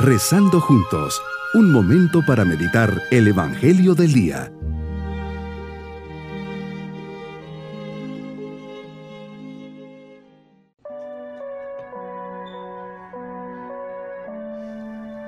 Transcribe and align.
Rezando 0.00 0.60
juntos, 0.60 1.20
un 1.54 1.72
momento 1.72 2.24
para 2.24 2.44
meditar 2.44 3.02
el 3.10 3.26
Evangelio 3.26 3.96
del 3.96 4.12
Día. 4.12 4.52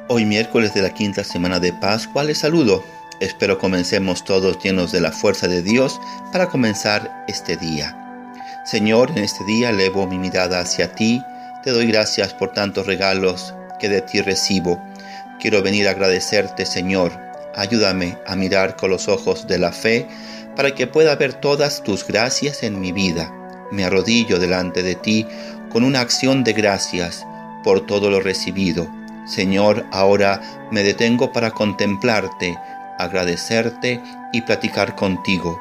Hoy 0.09 0.25
miércoles 0.25 0.73
de 0.73 0.83
la 0.83 0.95
quinta 0.95 1.25
semana 1.25 1.59
de 1.59 1.73
Pascua 1.73 2.23
les 2.23 2.39
saludo. 2.39 2.85
Espero 3.19 3.59
comencemos 3.59 4.25
todos 4.25 4.57
llenos 4.63 4.93
de 4.93 5.01
la 5.01 5.11
fuerza 5.11 5.49
de 5.49 5.63
Dios 5.63 6.01
para 6.33 6.49
comenzar 6.49 7.25
este 7.27 7.57
día. 7.57 7.97
Señor, 8.65 9.11
en 9.11 9.25
este 9.25 9.45
día 9.47 9.71
elevo 9.71 10.07
mi 10.07 10.21
mirada 10.21 10.61
hacia 10.61 10.95
ti, 10.95 11.21
te 11.65 11.73
doy 11.73 11.89
gracias 11.89 12.33
por 12.33 12.53
tantos 12.53 12.87
regalos 12.87 13.53
que 13.81 13.89
de 13.89 14.03
ti 14.03 14.21
recibo. 14.21 14.81
Quiero 15.41 15.63
venir 15.63 15.89
a 15.89 15.93
agradecerte, 15.93 16.67
Señor. 16.67 17.13
Ayúdame 17.57 18.17
a 18.27 18.37
mirar 18.37 18.77
con 18.77 18.91
los 18.91 19.09
ojos 19.09 19.49
de 19.49 19.59
la 19.59 19.73
fe 19.73 20.07
para 20.55 20.75
que 20.75 20.87
pueda 20.87 21.17
ver 21.17 21.35
todas 21.35 21.83
tus 21.83 22.07
gracias 22.07 22.63
en 22.63 22.81
mi 22.81 22.93
vida. 22.93 23.33
Me 23.73 23.85
arrodillo 23.85 24.39
delante 24.39 24.83
de 24.83 24.95
ti 24.95 25.27
con 25.71 25.85
una 25.85 26.01
acción 26.01 26.45
de 26.45 26.53
gracias 26.53 27.27
por 27.65 27.87
todo 27.87 28.11
lo 28.11 28.21
recibido. 28.21 28.89
Señor, 29.27 29.87
ahora 29.93 30.41
me 30.71 30.83
detengo 30.83 31.33
para 31.33 31.51
contemplarte, 31.51 32.57
agradecerte 32.99 34.01
y 34.33 34.43
platicar 34.43 34.95
contigo. 34.97 35.61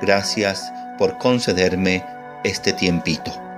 Gracias 0.00 0.72
por 0.98 1.18
concederme 1.18 2.04
este 2.44 2.72
tiempito. 2.72 3.49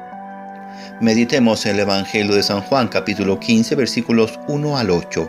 Meditemos 1.02 1.66
el 1.66 1.80
Evangelio 1.80 2.36
de 2.36 2.44
San 2.44 2.60
Juan 2.60 2.86
capítulo 2.86 3.40
15 3.40 3.74
versículos 3.74 4.38
1 4.46 4.78
al 4.78 4.88
8. 4.88 5.28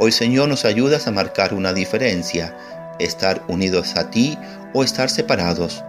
Hoy 0.00 0.10
Señor 0.10 0.48
nos 0.48 0.64
ayudas 0.64 1.06
a 1.06 1.12
marcar 1.12 1.54
una 1.54 1.72
diferencia, 1.72 2.52
estar 2.98 3.40
unidos 3.46 3.94
a 3.94 4.10
ti 4.10 4.36
o 4.74 4.82
estar 4.82 5.08
separados. 5.08 5.84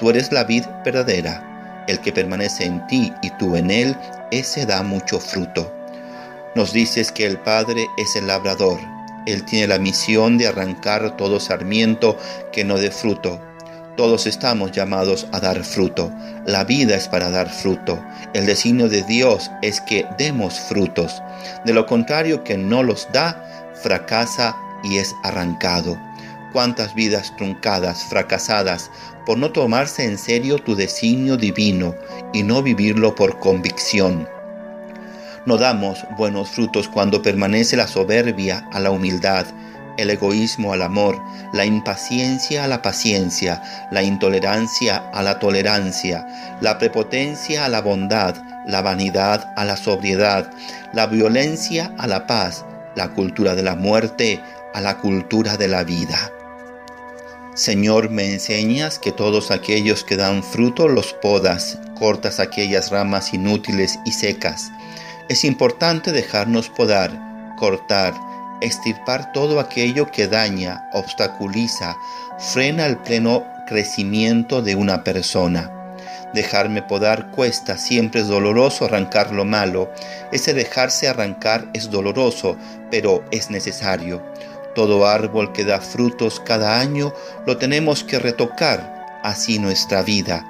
Tú 0.00 0.10
eres 0.10 0.32
la 0.32 0.42
vid 0.42 0.64
verdadera, 0.84 1.84
el 1.86 2.00
que 2.00 2.12
permanece 2.12 2.64
en 2.64 2.84
ti 2.88 3.12
y 3.22 3.30
tú 3.38 3.54
en 3.54 3.70
él, 3.70 3.96
ese 4.32 4.66
da 4.66 4.82
mucho 4.82 5.20
fruto. 5.20 5.72
Nos 6.56 6.72
dices 6.72 7.12
que 7.12 7.24
el 7.24 7.38
Padre 7.38 7.86
es 7.98 8.16
el 8.16 8.26
labrador, 8.26 8.80
Él 9.26 9.44
tiene 9.44 9.68
la 9.68 9.78
misión 9.78 10.38
de 10.38 10.48
arrancar 10.48 11.16
todo 11.16 11.38
sarmiento 11.38 12.18
que 12.50 12.64
no 12.64 12.78
dé 12.78 12.90
fruto 12.90 13.40
todos 13.96 14.26
estamos 14.26 14.72
llamados 14.72 15.26
a 15.32 15.40
dar 15.40 15.62
fruto. 15.64 16.10
La 16.46 16.64
vida 16.64 16.96
es 16.96 17.08
para 17.08 17.30
dar 17.30 17.50
fruto. 17.50 18.02
El 18.32 18.46
designio 18.46 18.88
de 18.88 19.02
Dios 19.02 19.50
es 19.60 19.80
que 19.82 20.06
demos 20.18 20.58
frutos. 20.58 21.22
De 21.64 21.72
lo 21.72 21.86
contrario, 21.86 22.42
que 22.42 22.56
no 22.56 22.82
los 22.82 23.08
da, 23.12 23.70
fracasa 23.74 24.56
y 24.82 24.96
es 24.96 25.14
arrancado. 25.22 25.98
Cuántas 26.52 26.94
vidas 26.94 27.34
truncadas, 27.36 28.04
fracasadas, 28.04 28.90
por 29.26 29.38
no 29.38 29.52
tomarse 29.52 30.04
en 30.04 30.18
serio 30.18 30.58
tu 30.58 30.74
designio 30.74 31.36
divino 31.36 31.94
y 32.32 32.42
no 32.42 32.62
vivirlo 32.62 33.14
por 33.14 33.38
convicción. 33.38 34.28
No 35.44 35.56
damos 35.56 36.04
buenos 36.16 36.50
frutos 36.50 36.88
cuando 36.88 37.20
permanece 37.20 37.76
la 37.76 37.88
soberbia 37.88 38.68
a 38.72 38.80
la 38.80 38.90
humildad, 38.90 39.46
el 39.96 40.10
egoísmo 40.10 40.72
al 40.72 40.82
amor, 40.82 41.20
la 41.52 41.64
impaciencia 41.64 42.64
a 42.64 42.68
la 42.68 42.82
paciencia, 42.82 43.62
la 43.90 44.02
intolerancia 44.02 44.98
a 45.12 45.22
la 45.22 45.38
tolerancia, 45.38 46.26
la 46.60 46.78
prepotencia 46.78 47.64
a 47.64 47.68
la 47.68 47.80
bondad, 47.80 48.36
la 48.66 48.82
vanidad 48.82 49.52
a 49.56 49.64
la 49.64 49.76
sobriedad, 49.76 50.50
la 50.92 51.06
violencia 51.06 51.92
a 51.98 52.06
la 52.06 52.26
paz, 52.26 52.64
la 52.94 53.08
cultura 53.08 53.54
de 53.54 53.62
la 53.62 53.76
muerte 53.76 54.40
a 54.74 54.80
la 54.80 54.98
cultura 54.98 55.56
de 55.56 55.68
la 55.68 55.84
vida. 55.84 56.30
Señor, 57.54 58.08
me 58.08 58.32
enseñas 58.32 58.98
que 58.98 59.12
todos 59.12 59.50
aquellos 59.50 60.04
que 60.04 60.16
dan 60.16 60.42
fruto 60.42 60.88
los 60.88 61.12
podas, 61.12 61.78
cortas 61.98 62.40
aquellas 62.40 62.90
ramas 62.90 63.34
inútiles 63.34 63.98
y 64.06 64.12
secas. 64.12 64.70
Es 65.28 65.44
importante 65.44 66.12
dejarnos 66.12 66.70
podar, 66.70 67.10
cortar, 67.58 68.14
estirpar 68.64 69.32
todo 69.32 69.60
aquello 69.60 70.10
que 70.10 70.28
daña, 70.28 70.88
obstaculiza, 70.92 71.96
frena 72.38 72.86
el 72.86 72.98
pleno 72.98 73.44
crecimiento 73.66 74.62
de 74.62 74.74
una 74.74 75.04
persona. 75.04 75.70
Dejarme 76.34 76.82
podar 76.82 77.30
cuesta, 77.30 77.76
siempre 77.76 78.22
es 78.22 78.28
doloroso 78.28 78.86
arrancar 78.86 79.32
lo 79.32 79.44
malo. 79.44 79.90
Ese 80.32 80.54
dejarse 80.54 81.08
arrancar 81.08 81.68
es 81.74 81.90
doloroso, 81.90 82.56
pero 82.90 83.22
es 83.30 83.50
necesario. 83.50 84.22
Todo 84.74 85.06
árbol 85.06 85.52
que 85.52 85.64
da 85.64 85.80
frutos 85.80 86.40
cada 86.40 86.80
año 86.80 87.12
lo 87.46 87.58
tenemos 87.58 88.02
que 88.02 88.18
retocar, 88.18 89.20
así 89.22 89.58
nuestra 89.58 90.02
vida. 90.02 90.46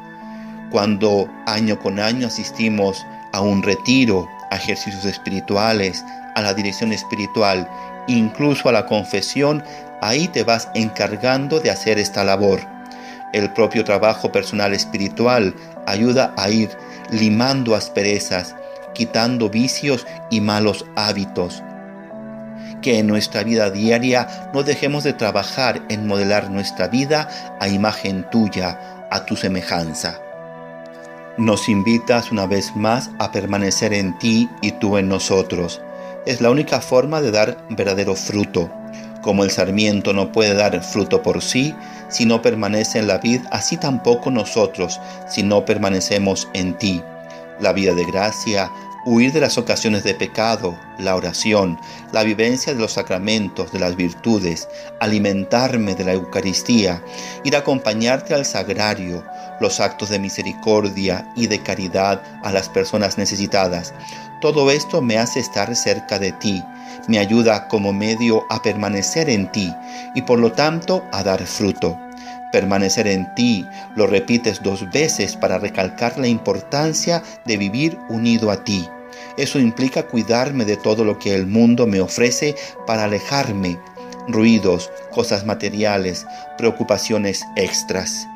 Cuando 0.70 1.28
año 1.46 1.78
con 1.80 1.98
año 1.98 2.28
asistimos 2.28 3.04
a 3.32 3.40
un 3.40 3.62
retiro, 3.62 4.28
a 4.52 4.56
ejercicios 4.56 5.04
espirituales, 5.04 6.04
a 6.34 6.42
la 6.42 6.54
dirección 6.54 6.92
espiritual 6.92 7.68
incluso 8.06 8.68
a 8.68 8.72
la 8.72 8.86
confesión, 8.86 9.62
ahí 10.00 10.28
te 10.28 10.44
vas 10.44 10.68
encargando 10.74 11.60
de 11.60 11.70
hacer 11.70 11.98
esta 11.98 12.24
labor. 12.24 12.60
El 13.32 13.52
propio 13.52 13.84
trabajo 13.84 14.30
personal 14.30 14.74
espiritual 14.74 15.54
ayuda 15.86 16.34
a 16.36 16.50
ir 16.50 16.70
limando 17.10 17.74
asperezas, 17.74 18.54
quitando 18.94 19.48
vicios 19.48 20.06
y 20.30 20.40
malos 20.40 20.84
hábitos. 20.96 21.62
Que 22.82 22.98
en 22.98 23.06
nuestra 23.06 23.42
vida 23.42 23.70
diaria 23.70 24.50
no 24.52 24.62
dejemos 24.62 25.04
de 25.04 25.12
trabajar 25.12 25.80
en 25.88 26.06
modelar 26.06 26.50
nuestra 26.50 26.88
vida 26.88 27.28
a 27.60 27.68
imagen 27.68 28.28
tuya, 28.30 29.06
a 29.10 29.24
tu 29.24 29.36
semejanza. 29.36 30.20
Nos 31.38 31.68
invitas 31.68 32.30
una 32.30 32.46
vez 32.46 32.76
más 32.76 33.08
a 33.18 33.32
permanecer 33.32 33.94
en 33.94 34.18
ti 34.18 34.50
y 34.60 34.72
tú 34.72 34.98
en 34.98 35.08
nosotros 35.08 35.80
es 36.26 36.40
la 36.40 36.50
única 36.50 36.80
forma 36.80 37.20
de 37.20 37.30
dar 37.30 37.56
verdadero 37.70 38.14
fruto. 38.14 38.70
Como 39.22 39.44
el 39.44 39.50
sarmiento 39.50 40.12
no 40.12 40.32
puede 40.32 40.54
dar 40.54 40.82
fruto 40.82 41.22
por 41.22 41.42
sí 41.42 41.74
si 42.08 42.26
no 42.26 42.42
permanece 42.42 42.98
en 42.98 43.06
la 43.06 43.18
vid, 43.18 43.40
así 43.50 43.76
tampoco 43.76 44.30
nosotros 44.30 45.00
si 45.28 45.42
no 45.42 45.64
permanecemos 45.64 46.48
en 46.54 46.76
ti. 46.76 47.02
La 47.60 47.72
vida 47.72 47.94
de 47.94 48.04
gracia, 48.04 48.70
huir 49.04 49.32
de 49.32 49.40
las 49.40 49.58
ocasiones 49.58 50.04
de 50.04 50.14
pecado, 50.14 50.78
la 50.98 51.16
oración, 51.16 51.78
la 52.12 52.22
vivencia 52.22 52.72
de 52.72 52.80
los 52.80 52.92
sacramentos, 52.92 53.72
de 53.72 53.80
las 53.80 53.96
virtudes, 53.96 54.68
alimentarme 55.00 55.94
de 55.94 56.04
la 56.04 56.12
Eucaristía, 56.12 57.02
ir 57.44 57.56
a 57.56 57.60
acompañarte 57.60 58.34
al 58.34 58.44
sagrario, 58.44 59.24
los 59.60 59.80
actos 59.80 60.10
de 60.10 60.18
misericordia 60.18 61.28
y 61.34 61.46
de 61.46 61.60
caridad 61.60 62.22
a 62.42 62.52
las 62.52 62.68
personas 62.68 63.18
necesitadas. 63.18 63.92
Todo 64.40 64.70
esto 64.70 65.02
me 65.02 65.18
hace 65.18 65.40
estar 65.40 65.74
cerca 65.74 66.18
de 66.18 66.32
ti, 66.32 66.62
me 67.08 67.18
ayuda 67.18 67.68
como 67.68 67.92
medio 67.92 68.44
a 68.50 68.62
permanecer 68.62 69.28
en 69.28 69.50
ti 69.50 69.74
y 70.14 70.22
por 70.22 70.38
lo 70.38 70.52
tanto 70.52 71.04
a 71.12 71.22
dar 71.22 71.44
fruto. 71.46 71.98
Permanecer 72.52 73.06
en 73.06 73.34
ti 73.34 73.66
lo 73.96 74.06
repites 74.06 74.62
dos 74.62 74.90
veces 74.90 75.36
para 75.36 75.58
recalcar 75.58 76.18
la 76.18 76.28
importancia 76.28 77.22
de 77.46 77.56
vivir 77.56 77.98
unido 78.08 78.50
a 78.50 78.62
ti. 78.62 78.88
Eso 79.36 79.58
implica 79.58 80.06
cuidarme 80.06 80.64
de 80.64 80.76
todo 80.76 81.04
lo 81.04 81.18
que 81.18 81.34
el 81.34 81.46
mundo 81.46 81.86
me 81.86 82.00
ofrece 82.00 82.54
para 82.86 83.04
alejarme, 83.04 83.78
ruidos, 84.28 84.90
cosas 85.10 85.46
materiales, 85.46 86.26
preocupaciones 86.58 87.42
extras. 87.56 88.28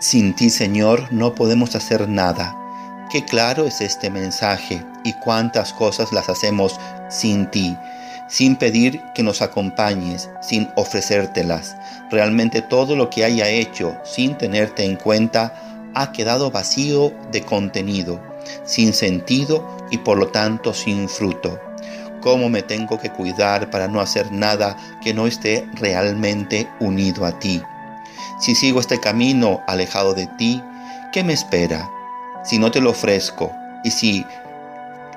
Sin 0.00 0.34
ti, 0.34 0.50
Señor, 0.50 1.12
no 1.12 1.34
podemos 1.34 1.74
hacer 1.74 2.08
nada. 2.08 2.56
Qué 3.10 3.24
claro 3.24 3.66
es 3.66 3.80
este 3.80 4.10
mensaje 4.10 4.84
y 5.04 5.12
cuántas 5.14 5.72
cosas 5.72 6.12
las 6.12 6.28
hacemos 6.28 6.78
sin 7.08 7.50
ti, 7.50 7.76
sin 8.28 8.56
pedir 8.56 9.00
que 9.14 9.22
nos 9.22 9.42
acompañes, 9.42 10.30
sin 10.40 10.68
ofrecértelas. 10.74 11.76
Realmente 12.10 12.62
todo 12.62 12.96
lo 12.96 13.10
que 13.10 13.24
haya 13.24 13.48
hecho 13.48 13.96
sin 14.04 14.36
tenerte 14.36 14.84
en 14.84 14.96
cuenta 14.96 15.90
ha 15.94 16.12
quedado 16.12 16.50
vacío 16.50 17.12
de 17.32 17.42
contenido, 17.42 18.20
sin 18.64 18.92
sentido 18.92 19.66
y 19.90 19.98
por 19.98 20.18
lo 20.18 20.28
tanto 20.28 20.74
sin 20.74 21.08
fruto. 21.08 21.58
¿Cómo 22.20 22.48
me 22.48 22.62
tengo 22.62 22.98
que 22.98 23.10
cuidar 23.10 23.70
para 23.70 23.88
no 23.88 24.00
hacer 24.00 24.32
nada 24.32 24.76
que 25.02 25.14
no 25.14 25.26
esté 25.26 25.66
realmente 25.74 26.68
unido 26.80 27.24
a 27.24 27.38
ti? 27.38 27.62
Si 28.40 28.54
sigo 28.54 28.80
este 28.80 28.98
camino 29.00 29.62
alejado 29.66 30.12
de 30.12 30.26
ti, 30.38 30.62
¿qué 31.12 31.22
me 31.22 31.32
espera? 31.32 31.88
Si 32.44 32.58
no 32.58 32.70
te 32.70 32.80
lo 32.80 32.90
ofrezco 32.90 33.52
y 33.84 33.90
si 33.90 34.26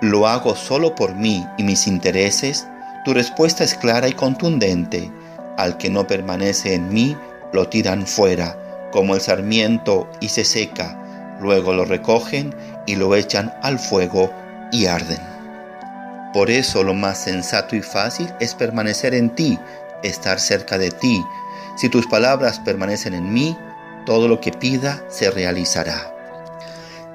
lo 0.01 0.27
hago 0.27 0.55
solo 0.55 0.95
por 0.95 1.15
mí 1.15 1.45
y 1.57 1.63
mis 1.63 1.87
intereses, 1.87 2.67
tu 3.09 3.15
respuesta 3.15 3.63
es 3.63 3.73
clara 3.73 4.07
y 4.07 4.13
contundente. 4.13 5.11
Al 5.57 5.77
que 5.77 5.89
no 5.89 6.05
permanece 6.05 6.75
en 6.75 6.89
mí, 6.89 7.17
lo 7.53 7.67
tiran 7.67 8.05
fuera, 8.05 8.55
como 8.91 9.15
el 9.15 9.21
sarmiento, 9.21 10.07
y 10.19 10.29
se 10.29 10.45
seca. 10.45 10.95
Luego 11.41 11.73
lo 11.73 11.85
recogen 11.85 12.53
y 12.85 12.97
lo 12.97 13.15
echan 13.15 13.51
al 13.63 13.79
fuego 13.79 14.31
y 14.71 14.85
arden. 14.85 15.17
Por 16.33 16.51
eso 16.51 16.83
lo 16.83 16.93
más 16.93 17.17
sensato 17.17 17.75
y 17.75 17.81
fácil 17.81 18.31
es 18.39 18.53
permanecer 18.53 19.15
en 19.15 19.31
ti, 19.31 19.57
estar 20.03 20.39
cerca 20.39 20.77
de 20.77 20.91
ti. 20.91 21.19
Si 21.77 21.89
tus 21.89 22.05
palabras 22.05 22.59
permanecen 22.59 23.15
en 23.15 23.33
mí, 23.33 23.57
todo 24.05 24.27
lo 24.27 24.39
que 24.39 24.51
pida 24.51 25.03
se 25.09 25.31
realizará. 25.31 26.13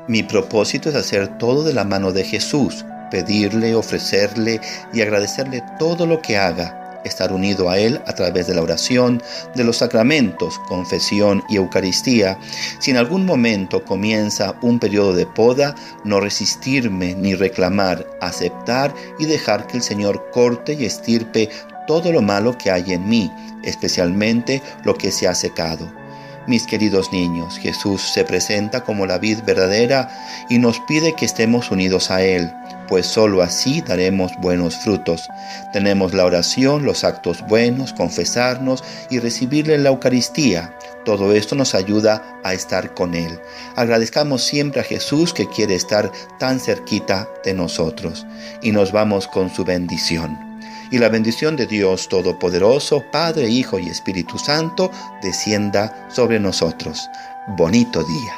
Mi 0.09 0.25
propósito 0.25 0.89
es 0.89 0.97
hacer 0.97 1.39
todo 1.39 1.63
de 1.63 1.73
la 1.73 1.85
mano 1.85 2.11
de 2.11 2.25
Jesús, 2.25 2.85
pedirle, 3.11 3.75
ofrecerle 3.75 4.61
y 4.93 5.03
agradecerle 5.03 5.63
todo 5.79 6.07
lo 6.07 6.21
que 6.21 6.37
haga 6.37 6.85
estar 7.05 7.33
unido 7.33 7.71
a 7.71 7.79
Él 7.79 8.01
a 8.07 8.15
través 8.15 8.47
de 8.47 8.55
la 8.55 8.63
oración, 8.63 9.23
de 9.55 9.65
los 9.65 9.79
sacramentos, 9.79 10.59
confesión 10.67 11.43
y 11.49 11.57
Eucaristía. 11.57 12.39
Si 12.79 12.91
en 12.91 12.97
algún 12.97 13.25
momento 13.25 13.85
comienza 13.85 14.55
un 14.63 14.79
periodo 14.79 15.13
de 15.13 15.27
poda, 15.27 15.75
no 16.05 16.21
resistirme 16.21 17.15
ni 17.15 17.35
reclamar, 17.35 18.07
aceptar 18.21 18.95
y 19.19 19.27
dejar 19.27 19.67
que 19.67 19.77
el 19.77 19.83
Señor 19.83 20.31
corte 20.33 20.75
y 20.75 20.85
estirpe 20.85 21.49
todo 21.87 22.11
lo 22.13 22.23
malo 22.23 22.57
que 22.57 22.71
hay 22.71 22.93
en 22.93 23.09
mí, 23.09 23.31
especialmente 23.63 24.63
lo 24.85 24.95
que 24.95 25.13
se 25.13 25.29
ha 25.29 25.35
secado. 25.35 26.04
Mis 26.47 26.67
queridos 26.67 27.13
niños, 27.13 27.59
Jesús 27.59 28.03
se 28.03 28.25
presenta 28.25 28.83
como 28.83 29.07
la 29.07 29.19
vid 29.19 29.39
verdadera 29.45 30.11
y 30.51 30.59
nos 30.59 30.79
pide 30.81 31.15
que 31.15 31.25
estemos 31.25 31.71
unidos 31.71 32.11
a 32.11 32.23
Él 32.23 32.53
pues 32.89 33.07
sólo 33.07 33.43
así 33.43 33.81
daremos 33.81 34.33
buenos 34.39 34.77
frutos. 34.77 35.29
Tenemos 35.73 36.15
la 36.15 36.25
oración, 36.25 36.85
los 36.85 37.05
actos 37.05 37.43
buenos, 37.47 37.93
confesarnos 37.93 38.85
y 39.11 39.19
recibirle 39.19 39.79
la 39.79 39.91
Eucaristía. 39.91 40.77
Todo 41.05 41.35
esto 41.35 41.55
nos 41.55 41.75
ayuda 41.75 42.23
a 42.45 42.55
estar 42.55 42.95
con 42.95 43.15
Él. 43.15 43.41
Agradezcamos 43.77 44.43
siempre 44.43 44.81
a 44.81 44.85
Jesús 44.85 45.33
que 45.33 45.49
quiere 45.49 45.75
estar 45.75 46.11
tan 46.39 46.61
cerquita 46.61 47.29
de 47.45 47.55
nosotros 47.55 48.27
y 48.63 48.73
nos 48.73 48.93
vamos 48.93 49.27
con 49.27 49.51
su 49.51 49.65
bendición. 49.65 50.54
Y 50.95 50.99
la 50.99 51.09
bendición 51.09 51.57
de 51.57 51.67
Dios 51.67 52.09
Todopoderoso, 52.09 53.03
Padre, 53.11 53.49
Hijo 53.49 53.81
y 53.81 53.89
Espíritu 53.89 54.39
Santo, 54.39 54.93
descienda 55.21 56.09
sobre 56.09 56.39
nosotros. 56.39 57.11
Bonito 57.59 57.99
día. 58.05 58.35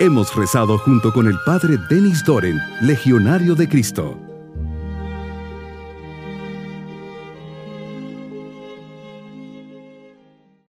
Hemos 0.00 0.34
rezado 0.34 0.76
junto 0.78 1.12
con 1.12 1.28
el 1.28 1.38
Padre 1.46 1.76
Denis 1.88 2.24
Doren, 2.24 2.58
Legionario 2.80 3.54
de 3.54 3.68
Cristo. 3.68 4.31